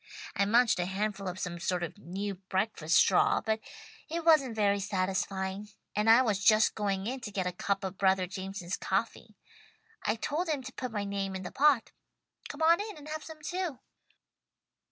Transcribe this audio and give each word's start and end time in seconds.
I 0.35 0.45
munched 0.45 0.79
a 0.79 0.87
handful 0.87 1.27
of 1.27 1.37
some 1.39 1.59
sort 1.59 1.83
of 1.83 1.99
new 1.99 2.33
breakfast 2.33 2.95
straw, 2.97 3.39
but 3.39 3.59
it 4.09 4.25
wasn't 4.25 4.55
very 4.55 4.79
satisfying, 4.79 5.69
and 5.95 6.09
I 6.09 6.23
was 6.23 6.43
just 6.43 6.73
going 6.73 7.05
in 7.05 7.19
to 7.19 7.29
get 7.31 7.45
a 7.45 7.51
cup 7.51 7.83
of 7.83 7.99
brother 7.99 8.25
Jameson's 8.25 8.77
coffee. 8.77 9.35
I 10.01 10.15
told 10.15 10.49
him 10.49 10.63
to 10.63 10.73
put 10.73 10.89
my 10.91 11.03
name 11.03 11.35
in 11.35 11.43
the 11.43 11.51
pot. 11.51 11.91
Come 12.49 12.63
on 12.63 12.81
in 12.81 12.97
and 12.97 13.09
have 13.09 13.23
some 13.23 13.43
too." 13.43 13.77